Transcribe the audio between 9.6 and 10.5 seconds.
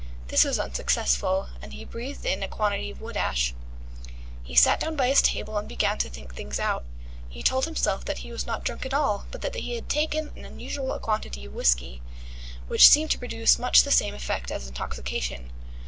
had taken an